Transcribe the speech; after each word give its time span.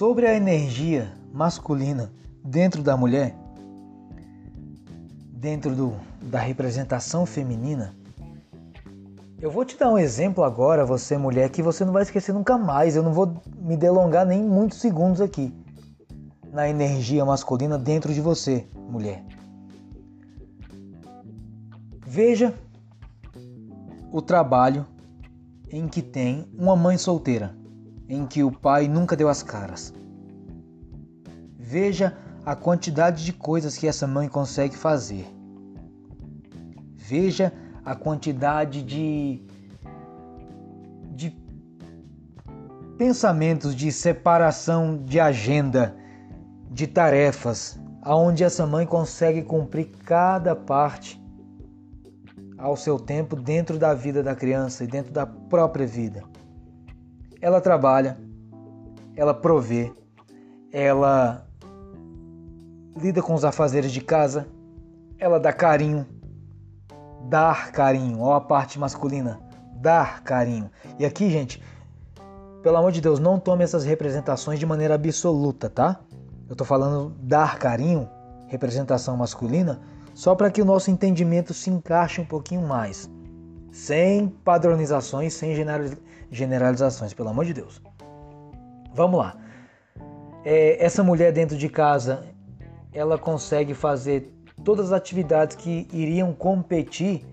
sobre 0.00 0.26
a 0.26 0.34
energia 0.34 1.12
masculina 1.30 2.10
dentro 2.42 2.82
da 2.82 2.96
mulher, 2.96 3.36
dentro 5.30 5.76
do, 5.76 5.94
da 6.22 6.38
representação 6.38 7.26
feminina, 7.26 7.94
eu 9.42 9.50
vou 9.50 9.62
te 9.62 9.76
dar 9.76 9.90
um 9.90 9.98
exemplo 9.98 10.42
agora, 10.42 10.86
você 10.86 11.18
mulher, 11.18 11.50
que 11.50 11.62
você 11.62 11.84
não 11.84 11.92
vai 11.92 12.02
esquecer 12.02 12.32
nunca 12.32 12.56
mais. 12.56 12.96
Eu 12.96 13.02
não 13.02 13.12
vou 13.12 13.42
me 13.58 13.76
delongar 13.76 14.24
nem 14.24 14.42
muitos 14.42 14.78
segundos 14.78 15.20
aqui 15.20 15.54
na 16.50 16.66
energia 16.66 17.22
masculina 17.22 17.78
dentro 17.78 18.14
de 18.14 18.22
você, 18.22 18.66
mulher. 18.88 19.22
Veja 22.06 22.54
o 24.10 24.22
trabalho 24.22 24.86
em 25.70 25.86
que 25.86 26.00
tem 26.00 26.48
uma 26.56 26.74
mãe 26.74 26.96
solteira, 26.96 27.54
em 28.10 28.26
que 28.26 28.42
o 28.42 28.50
pai 28.50 28.88
nunca 28.88 29.14
deu 29.16 29.28
as 29.28 29.40
caras. 29.40 29.94
Veja 31.56 32.18
a 32.44 32.56
quantidade 32.56 33.24
de 33.24 33.32
coisas 33.32 33.78
que 33.78 33.86
essa 33.86 34.04
mãe 34.04 34.28
consegue 34.28 34.76
fazer. 34.76 35.24
Veja 36.96 37.52
a 37.84 37.94
quantidade 37.94 38.82
de, 38.82 39.40
de 41.14 41.36
pensamentos 42.98 43.76
de 43.76 43.92
separação 43.92 44.98
de 45.04 45.20
agenda, 45.20 45.94
de 46.68 46.88
tarefas, 46.88 47.78
aonde 48.02 48.42
essa 48.42 48.66
mãe 48.66 48.84
consegue 48.84 49.42
cumprir 49.42 49.86
cada 50.04 50.56
parte 50.56 51.20
ao 52.58 52.76
seu 52.76 52.98
tempo 52.98 53.36
dentro 53.36 53.78
da 53.78 53.94
vida 53.94 54.20
da 54.20 54.34
criança 54.34 54.82
e 54.82 54.88
dentro 54.88 55.12
da 55.12 55.24
própria 55.24 55.86
vida. 55.86 56.24
Ela 57.40 57.60
trabalha, 57.60 58.18
ela 59.16 59.32
provê, 59.32 59.92
ela 60.72 61.46
lida 62.96 63.22
com 63.22 63.34
os 63.34 63.44
afazeres 63.44 63.90
de 63.92 64.00
casa, 64.00 64.46
ela 65.18 65.40
dá 65.40 65.52
carinho, 65.52 66.06
dar 67.28 67.72
carinho, 67.72 68.20
ó 68.20 68.34
a 68.34 68.40
parte 68.40 68.78
masculina, 68.78 69.40
dar 69.76 70.22
carinho. 70.22 70.70
E 70.98 71.04
aqui, 71.04 71.30
gente, 71.30 71.62
pelo 72.62 72.76
amor 72.76 72.92
de 72.92 73.00
Deus, 73.00 73.18
não 73.18 73.38
tome 73.38 73.64
essas 73.64 73.84
representações 73.84 74.58
de 74.58 74.66
maneira 74.66 74.94
absoluta, 74.94 75.70
tá? 75.70 76.00
Eu 76.48 76.54
tô 76.54 76.64
falando 76.64 77.14
dar 77.22 77.58
carinho, 77.58 78.08
representação 78.48 79.16
masculina, 79.16 79.80
só 80.12 80.34
para 80.34 80.50
que 80.50 80.60
o 80.60 80.64
nosso 80.64 80.90
entendimento 80.90 81.54
se 81.54 81.70
encaixe 81.70 82.20
um 82.20 82.26
pouquinho 82.26 82.66
mais. 82.66 83.08
Sem 83.70 84.28
padronizações, 84.28 85.32
sem 85.32 85.54
generalizações, 86.30 87.14
pelo 87.14 87.28
amor 87.28 87.44
de 87.44 87.54
Deus. 87.54 87.80
Vamos 88.92 89.18
lá. 89.18 89.36
É, 90.44 90.84
essa 90.84 91.02
mulher 91.02 91.32
dentro 91.32 91.56
de 91.56 91.68
casa, 91.68 92.24
ela 92.92 93.18
consegue 93.18 93.74
fazer 93.74 94.34
todas 94.64 94.86
as 94.86 94.92
atividades 94.92 95.56
que 95.56 95.86
iriam 95.92 96.32
competir 96.32 97.24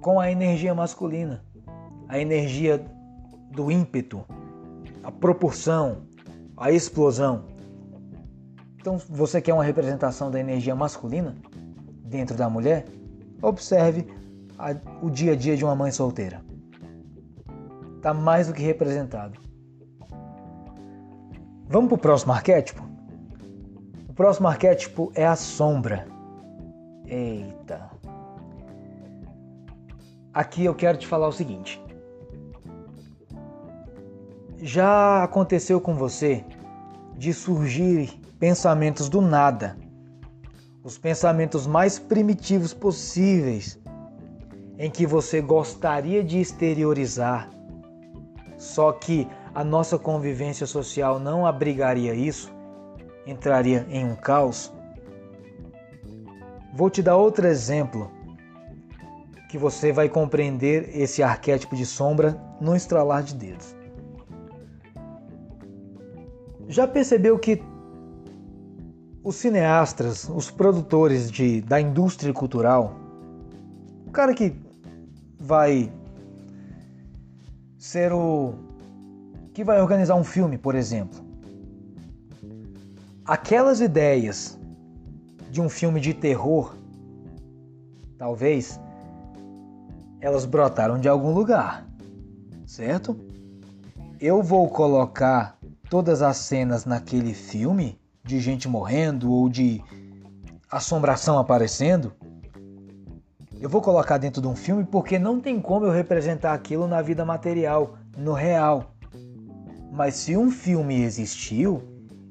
com 0.00 0.20
a 0.20 0.30
energia 0.30 0.74
masculina, 0.74 1.44
a 2.08 2.18
energia 2.18 2.84
do 3.50 3.70
ímpeto, 3.70 4.24
a 5.02 5.10
proporção, 5.10 6.02
a 6.56 6.70
explosão. 6.70 7.44
Então, 8.78 8.98
você 8.98 9.40
quer 9.40 9.52
uma 9.52 9.64
representação 9.64 10.30
da 10.30 10.38
energia 10.38 10.74
masculina 10.76 11.34
dentro 12.04 12.36
da 12.36 12.48
mulher? 12.48 12.86
Observe 13.42 14.06
a, 14.58 14.74
o 15.02 15.10
dia 15.10 15.32
a 15.32 15.36
dia 15.36 15.56
de 15.56 15.64
uma 15.64 15.74
mãe 15.74 15.90
solteira. 15.90 16.42
Está 17.96 18.12
mais 18.14 18.48
do 18.48 18.54
que 18.54 18.62
representado. 18.62 19.40
Vamos 21.68 21.88
para 21.88 21.96
o 21.96 21.98
próximo 21.98 22.32
arquétipo? 22.32 22.86
próximo 24.16 24.48
arquétipo 24.48 25.12
é 25.14 25.26
a 25.26 25.36
sombra. 25.36 26.08
Eita. 27.04 27.90
Aqui 30.32 30.64
eu 30.64 30.74
quero 30.74 30.96
te 30.98 31.06
falar 31.06 31.28
o 31.28 31.32
seguinte. 31.32 31.80
Já 34.56 35.22
aconteceu 35.22 35.80
com 35.80 35.94
você 35.94 36.42
de 37.16 37.32
surgir 37.32 38.18
pensamentos 38.38 39.08
do 39.08 39.20
nada, 39.20 39.76
os 40.82 40.96
pensamentos 40.96 41.66
mais 41.66 41.98
primitivos 41.98 42.72
possíveis, 42.72 43.78
em 44.78 44.90
que 44.90 45.06
você 45.06 45.40
gostaria 45.40 46.22
de 46.22 46.40
exteriorizar, 46.40 47.50
só 48.56 48.92
que 48.92 49.26
a 49.54 49.64
nossa 49.64 49.98
convivência 49.98 50.66
social 50.66 51.18
não 51.18 51.46
abrigaria 51.46 52.14
isso? 52.14 52.56
entraria 53.26 53.84
em 53.90 54.04
um 54.04 54.14
caos? 54.14 54.72
Vou 56.72 56.88
te 56.88 57.02
dar 57.02 57.16
outro 57.16 57.46
exemplo 57.46 58.10
que 59.50 59.58
você 59.58 59.92
vai 59.92 60.08
compreender 60.08 60.90
esse 60.94 61.22
arquétipo 61.22 61.74
de 61.74 61.84
sombra 61.84 62.40
no 62.60 62.76
estralar 62.76 63.22
de 63.22 63.34
dedos. 63.34 63.74
Já 66.68 66.86
percebeu 66.86 67.38
que 67.38 67.62
os 69.22 69.36
cineastas, 69.36 70.28
os 70.28 70.50
produtores 70.50 71.30
de, 71.30 71.60
da 71.60 71.80
indústria 71.80 72.32
cultural, 72.32 72.94
o 74.06 74.10
cara 74.10 74.34
que 74.34 74.54
vai 75.46 75.92
ser 77.78 78.12
o 78.12 78.54
que 79.54 79.62
vai 79.62 79.80
organizar 79.80 80.16
um 80.16 80.24
filme, 80.24 80.58
por 80.58 80.74
exemplo, 80.74 81.24
aquelas 83.24 83.80
ideias 83.80 84.58
de 85.50 85.60
um 85.60 85.68
filme 85.68 86.00
de 86.00 86.12
terror, 86.12 86.74
talvez, 88.18 88.80
elas 90.20 90.44
brotaram 90.44 90.98
de 90.98 91.08
algum 91.08 91.32
lugar, 91.32 91.86
certo? 92.66 93.16
Eu 94.20 94.42
vou 94.42 94.68
colocar 94.68 95.56
todas 95.88 96.22
as 96.22 96.38
cenas 96.38 96.84
naquele 96.84 97.32
filme 97.32 98.00
de 98.24 98.40
gente 98.40 98.68
morrendo 98.68 99.30
ou 99.30 99.48
de 99.48 99.80
assombração 100.68 101.38
aparecendo. 101.38 102.12
Eu 103.58 103.70
vou 103.70 103.80
colocar 103.80 104.18
dentro 104.18 104.42
de 104.42 104.48
um 104.48 104.54
filme 104.54 104.84
porque 104.84 105.18
não 105.18 105.40
tem 105.40 105.60
como 105.60 105.86
eu 105.86 105.90
representar 105.90 106.52
aquilo 106.52 106.86
na 106.86 107.00
vida 107.00 107.24
material, 107.24 107.96
no 108.16 108.34
real. 108.34 108.92
Mas 109.90 110.14
se 110.14 110.36
um 110.36 110.50
filme 110.50 111.02
existiu, 111.02 111.82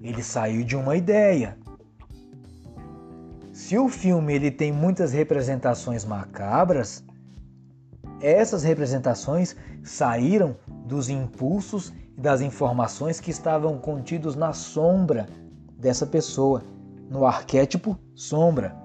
ele 0.02 0.22
saiu 0.22 0.64
de 0.64 0.76
uma 0.76 0.96
ideia. 0.96 1.58
Se 3.52 3.78
o 3.78 3.90
filme 3.90 4.36
ele 4.36 4.52
tem 4.52 4.72
muitas 4.72 5.14
representações 5.14 6.06
macabras, 6.06 7.04
essas 8.22 8.64
representações 8.64 9.56
saíram 9.84 10.56
dos 10.86 11.10
impulsos 11.10 11.92
e 12.16 12.22
das 12.22 12.42
informações 12.42 13.20
que 13.20 13.32
estavam 13.32 13.80
contidos 13.80 14.36
na 14.36 14.54
sombra 14.54 15.26
dessa 15.76 16.06
pessoa, 16.06 16.64
no 17.10 17.26
arquétipo 17.26 17.98
sombra. 18.14 18.85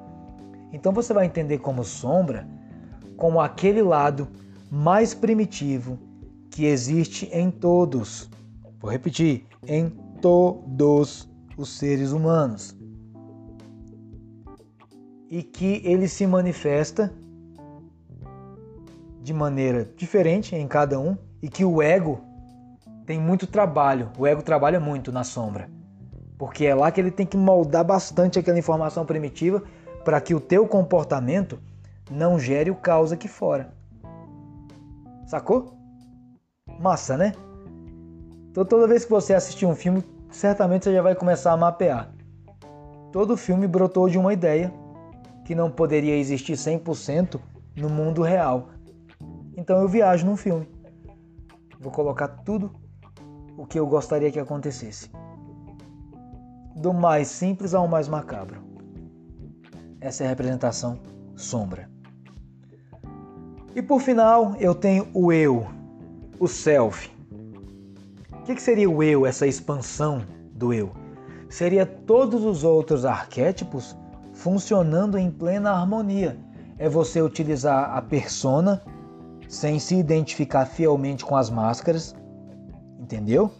Então 0.72 0.92
você 0.92 1.12
vai 1.12 1.26
entender 1.26 1.58
como 1.58 1.84
sombra 1.84 2.47
como 3.20 3.38
aquele 3.38 3.82
lado 3.82 4.26
mais 4.70 5.12
primitivo 5.12 5.98
que 6.50 6.64
existe 6.64 7.28
em 7.32 7.50
todos. 7.50 8.31
Vou 8.81 8.91
repetir, 8.91 9.47
em 9.69 9.91
todos 10.22 11.28
os 11.56 11.69
seres 11.76 12.12
humanos. 12.12 12.75
E 15.28 15.43
que 15.43 15.82
ele 15.84 16.08
se 16.08 16.26
manifesta 16.26 17.12
de 19.23 19.34
maneira 19.34 19.88
diferente 19.96 20.56
em 20.56 20.66
cada 20.66 20.99
um 20.99 21.16
e 21.43 21.49
que 21.49 21.64
o 21.64 21.82
ego 21.82 22.20
tem 23.05 23.20
muito 23.20 23.46
trabalho. 23.46 24.11
O 24.19 24.26
ego 24.26 24.43
trabalha 24.43 24.81
muito 24.81 25.12
na 25.12 25.25
sombra. 25.25 25.70
Porque 26.38 26.64
é 26.64 26.75
lá 26.75 26.90
que 26.90 26.99
ele 26.99 27.11
tem 27.11 27.26
que 27.26 27.37
moldar 27.37 27.84
bastante 27.84 28.38
aquela 28.38 28.58
informação 28.58 29.05
primitiva 29.05 29.62
para 30.05 30.20
que 30.20 30.35
o 30.35 30.41
teu 30.41 30.67
comportamento 30.67 31.58
não 32.11 32.38
gere 32.38 32.70
o 32.70 32.76
caos 32.76 33.12
aqui 33.12 33.29
fora. 33.29 33.73
Sacou? 35.26 35.75
Massa, 36.79 37.17
né? 37.17 37.32
Então 38.50 38.64
toda 38.64 38.88
vez 38.88 39.05
que 39.05 39.11
você 39.11 39.35
assistir 39.35 39.67
um 39.67 39.76
filme, 39.76 40.02
certamente 40.31 40.85
você 40.85 40.94
já 40.94 41.02
vai 41.02 41.14
começar 41.14 41.52
a 41.52 41.56
mapear. 41.56 42.12
Todo 43.12 43.37
filme 43.37 43.67
brotou 43.67 44.08
de 44.08 44.19
uma 44.19 44.32
ideia 44.32 44.73
que 45.44 45.55
não 45.55 45.70
poderia 45.70 46.17
existir 46.17 46.55
100% 46.55 47.41
no 47.76 47.88
mundo 47.88 48.23
real. 48.23 48.69
Então 49.56 49.81
eu 49.81 49.88
viajo 49.88 50.26
num 50.26 50.37
filme. 50.37 50.69
Vou 51.79 51.93
colocar 51.93 52.29
tudo 52.29 52.73
o 53.56 53.67
que 53.67 53.79
eu 53.79 53.87
gostaria 53.87 54.31
que 54.31 54.38
acontecesse. 54.38 55.11
Do 56.76 56.93
mais 56.93 57.29
simples 57.29 57.75
ao 57.75 57.87
mais 57.87 58.08
macabro. 58.08 58.69
Essa 60.00 60.25
é 60.25 60.26
a 60.26 60.31
representação 60.31 60.99
sombra. 61.37 61.88
E 63.75 63.82
por 63.82 64.00
final, 64.00 64.56
eu 64.58 64.75
tenho 64.75 65.08
o 65.14 65.32
eu, 65.32 65.67
o 66.38 66.49
self 66.49 67.11
que, 68.50 68.56
que 68.56 68.62
seria 68.62 68.91
o 68.91 69.02
eu, 69.02 69.26
essa 69.26 69.47
expansão 69.47 70.23
do 70.52 70.73
eu? 70.73 70.91
Seria 71.49 71.87
todos 71.87 72.44
os 72.44 72.64
outros 72.64 73.05
arquétipos 73.05 73.97
funcionando 74.32 75.17
em 75.17 75.31
plena 75.31 75.70
harmonia. 75.70 76.37
É 76.79 76.88
você 76.88 77.20
utilizar 77.20 77.97
a 77.97 78.02
persona 78.02 78.82
sem 79.49 79.79
se 79.79 79.97
identificar 79.97 80.67
fielmente 80.67 81.25
com 81.25 81.37
as 81.37 81.50
máscaras, 81.50 82.14
entendeu? 82.99 83.50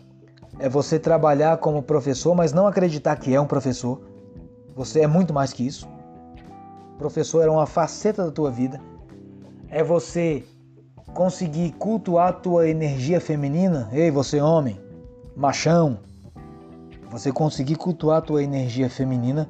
É 0.58 0.69
você 0.69 0.98
trabalhar 0.98 1.58
como 1.58 1.82
professor, 1.82 2.34
mas 2.34 2.52
não 2.52 2.66
acreditar 2.66 3.16
que 3.16 3.34
é 3.34 3.40
um 3.40 3.46
professor. 3.46 4.00
Você 4.75 5.00
é 5.00 5.06
muito 5.06 5.32
mais 5.32 5.52
que 5.52 5.66
isso. 5.66 5.88
Professor 7.00 7.41
era 7.41 7.50
uma 7.50 7.64
faceta 7.64 8.26
da 8.26 8.31
tua 8.31 8.50
vida. 8.50 8.79
É 9.70 9.82
você 9.82 10.44
conseguir 11.14 11.73
cultuar 11.73 12.29
a 12.29 12.32
tua 12.32 12.69
energia 12.69 13.19
feminina. 13.19 13.88
Ei, 13.91 14.11
você 14.11 14.38
homem, 14.38 14.79
machão. 15.35 15.99
Você 17.11 17.32
conseguir 17.32 17.76
cultuar 17.76 18.19
a 18.19 18.20
tua 18.20 18.43
energia 18.43 18.91
feminina. 18.91 19.49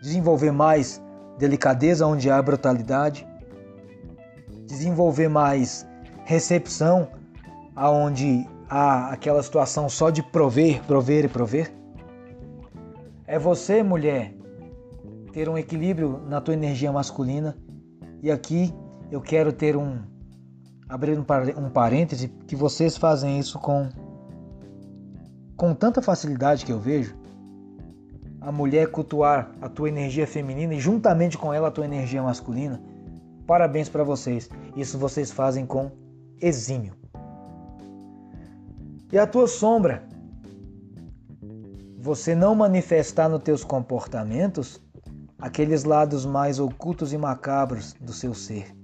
Desenvolver 0.00 0.52
mais 0.52 1.02
delicadeza 1.38 2.06
onde 2.06 2.30
há 2.30 2.40
brutalidade. 2.40 3.26
Desenvolver 4.64 5.26
mais 5.26 5.84
recepção 6.24 7.08
aonde 7.74 8.48
há 8.70 9.10
aquela 9.10 9.42
situação 9.42 9.88
só 9.88 10.08
de 10.08 10.22
prover, 10.22 10.80
prover 10.84 11.24
e 11.24 11.28
prover. 11.28 11.72
É 13.26 13.40
você, 13.40 13.82
mulher, 13.82 14.37
ter 15.38 15.48
um 15.48 15.56
equilíbrio 15.56 16.20
na 16.26 16.40
tua 16.40 16.52
energia 16.52 16.90
masculina. 16.90 17.56
E 18.20 18.28
aqui 18.28 18.74
eu 19.08 19.20
quero 19.20 19.52
ter 19.52 19.76
um 19.76 20.00
abrir 20.88 21.16
um 21.16 21.70
parêntese 21.70 22.26
que 22.26 22.56
vocês 22.56 22.96
fazem 22.96 23.38
isso 23.38 23.56
com 23.60 23.88
com 25.56 25.72
tanta 25.74 26.02
facilidade 26.02 26.66
que 26.66 26.72
eu 26.72 26.80
vejo. 26.80 27.16
A 28.40 28.50
mulher 28.50 28.90
cultuar 28.90 29.52
a 29.62 29.68
tua 29.68 29.88
energia 29.88 30.26
feminina 30.26 30.74
e 30.74 30.80
juntamente 30.80 31.38
com 31.38 31.54
ela 31.54 31.68
a 31.68 31.70
tua 31.70 31.84
energia 31.84 32.20
masculina. 32.20 32.82
Parabéns 33.46 33.88
para 33.88 34.02
vocês. 34.02 34.50
Isso 34.74 34.98
vocês 34.98 35.30
fazem 35.30 35.64
com 35.64 35.92
exímio. 36.40 36.94
E 39.12 39.16
a 39.16 39.24
tua 39.24 39.46
sombra 39.46 40.02
você 41.96 42.34
não 42.34 42.56
manifestar 42.56 43.28
nos 43.28 43.42
teus 43.42 43.62
comportamentos 43.62 44.80
aqueles 45.40 45.84
lados 45.84 46.26
mais 46.26 46.58
ocultos 46.58 47.12
e 47.12 47.18
macabros 47.18 47.94
do 48.00 48.12
seu 48.12 48.34
ser. 48.34 48.74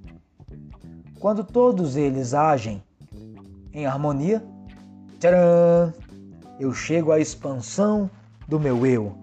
Quando 1.19 1.43
todos 1.43 1.97
eles 1.97 2.35
agem 2.35 2.83
em 3.73 3.87
harmonia, 3.87 4.45
tcharam, 5.19 5.93
eu 6.61 6.73
chego 6.73 7.11
à 7.11 7.19
expansão 7.19 8.09
do 8.47 8.61
meu 8.61 8.87
eu. 8.87 9.17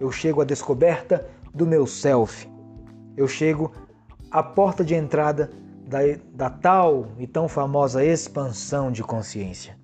Eu 0.00 0.10
chego 0.10 0.40
à 0.40 0.44
descoberta 0.44 1.26
do 1.52 1.66
meu 1.66 1.86
self. 1.86 2.48
Eu 3.16 3.28
chego 3.28 3.72
à 4.30 4.42
porta 4.42 4.84
de 4.84 4.94
entrada 4.94 5.50
da, 5.86 5.98
da 6.32 6.48
tal 6.48 7.08
e 7.18 7.26
tão 7.26 7.48
famosa 7.48 8.04
expansão 8.04 8.90
de 8.90 9.02
consciência. 9.02 9.76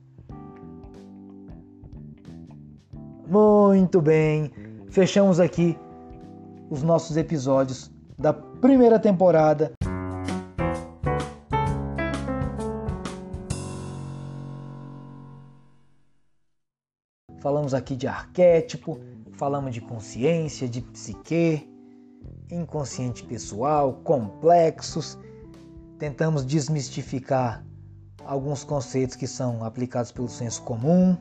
Muito 3.27 4.01
bem, 4.01 4.51
fechamos 4.89 5.39
aqui 5.39 5.77
os 6.71 6.83
nossos 6.83 7.17
episódios 7.17 7.91
da 8.19 8.33
primeira 8.33 8.99
temporada. 8.99 9.73
Falamos 17.41 17.73
aqui 17.73 17.95
de 17.95 18.07
arquétipo, 18.07 18.99
falamos 19.33 19.73
de 19.73 19.81
consciência, 19.81 20.69
de 20.69 20.81
psique, 20.81 21.69
inconsciente 22.51 23.25
pessoal, 23.25 23.95
complexos. 24.05 25.17
Tentamos 25.99 26.45
desmistificar 26.45 27.65
alguns 28.25 28.65
conceitos 28.65 29.17
que 29.17 29.27
são 29.27 29.65
aplicados 29.65 30.13
pelo 30.13 30.29
senso 30.29 30.63
comum 30.63 31.17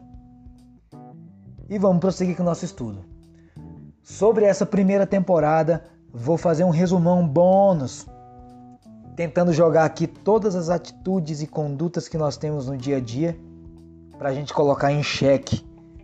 e 1.69 1.77
vamos 1.77 1.99
prosseguir 1.99 2.35
com 2.35 2.43
o 2.43 2.45
nosso 2.45 2.65
estudo. 2.65 3.16
Sobre 4.07 4.45
essa 4.45 4.65
primeira 4.65 5.05
temporada, 5.05 5.83
vou 6.13 6.37
fazer 6.37 6.63
um 6.63 6.69
resumão 6.69 7.27
bônus, 7.27 8.07
tentando 9.17 9.51
jogar 9.51 9.83
aqui 9.83 10.07
todas 10.07 10.55
as 10.55 10.69
atitudes 10.69 11.41
e 11.41 11.45
condutas 11.45 12.07
que 12.07 12.17
nós 12.17 12.37
temos 12.37 12.67
no 12.67 12.77
dia 12.77 12.97
a 12.97 12.99
dia 13.01 13.37
para 14.17 14.29
a 14.29 14.33
gente 14.33 14.53
colocar 14.53 14.93
em 14.93 15.03
xeque 15.03 15.61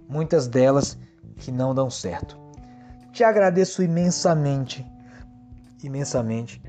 muitas 0.09 0.49
delas 0.49 0.99
que 1.37 1.49
não 1.49 1.73
dão 1.73 1.89
certo. 1.89 2.37
Te 3.13 3.23
agradeço 3.23 3.81
imensamente, 3.81 4.85
imensamente. 5.81 6.61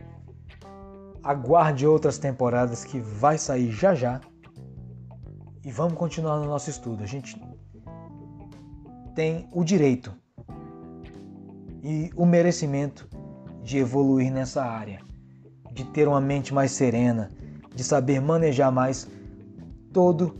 Aguarde 1.21 1.85
outras 1.85 2.17
temporadas 2.17 2.85
que 2.85 3.01
vai 3.01 3.39
sair 3.39 3.73
já 3.73 3.93
já. 3.93 4.21
E 5.65 5.73
vamos 5.73 5.99
continuar 5.99 6.39
no 6.39 6.47
nosso 6.47 6.71
estudo. 6.71 7.03
A 7.03 7.07
gente 7.09 7.37
tem 9.17 9.49
o 9.51 9.65
direito 9.65 10.15
e 11.85 12.11
o 12.17 12.25
merecimento 12.27 13.07
de 13.63 13.79
evoluir 13.79 14.33
nessa 14.33 14.65
área, 14.65 15.01
de 15.73 15.85
ter 15.85 16.09
uma 16.09 16.21
mente 16.21 16.53
mais 16.53 16.73
serena, 16.73 17.31
de 17.75 17.85
saber 17.85 18.21
manejar 18.21 18.73
mais 18.73 19.07
todo 19.93 20.35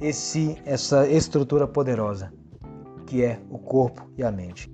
esse 0.00 0.56
essa 0.64 1.06
estrutura 1.06 1.68
poderosa 1.68 2.32
que 3.10 3.24
é 3.24 3.40
o 3.50 3.58
corpo 3.58 4.08
e 4.16 4.22
a 4.22 4.30
mente. 4.30 4.70